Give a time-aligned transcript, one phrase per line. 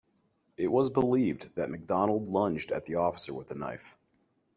[0.57, 3.99] It was believed that McDonald lunged at the officer with a knife.